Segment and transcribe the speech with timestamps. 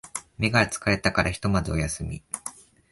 [0.39, 2.23] 目が疲れたからひとまずお休み